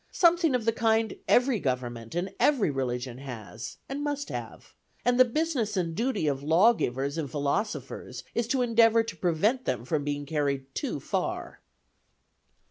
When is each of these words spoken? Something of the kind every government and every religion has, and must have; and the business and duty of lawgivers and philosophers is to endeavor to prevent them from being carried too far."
Something 0.11 0.55
of 0.55 0.65
the 0.65 0.73
kind 0.73 1.15
every 1.27 1.59
government 1.59 2.15
and 2.15 2.33
every 2.39 2.71
religion 2.71 3.19
has, 3.19 3.77
and 3.87 4.03
must 4.03 4.29
have; 4.29 4.73
and 5.05 5.19
the 5.19 5.25
business 5.25 5.77
and 5.77 5.93
duty 5.93 6.25
of 6.25 6.41
lawgivers 6.41 7.19
and 7.19 7.29
philosophers 7.29 8.23
is 8.33 8.47
to 8.47 8.63
endeavor 8.63 9.03
to 9.03 9.15
prevent 9.15 9.65
them 9.65 9.85
from 9.85 10.03
being 10.03 10.25
carried 10.25 10.73
too 10.73 10.99
far." 10.99 11.59